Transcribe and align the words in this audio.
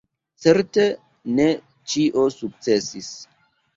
Certe 0.45 0.85
ne 1.41 1.47
ĉio 1.93 2.25
sukcesis. 2.39 3.13